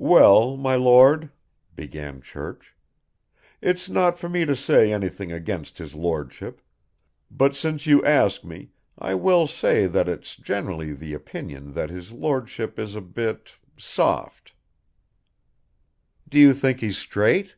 [0.00, 1.30] "Well, my Lord,"
[1.76, 2.74] began Church.
[3.60, 6.62] "It's not for me to say anything against his Lordship,
[7.30, 12.12] but since you ask me I will say that it's generally the opinion that his
[12.12, 14.54] Lordship is a bit soft."
[16.26, 17.54] "Do you think he's straight?"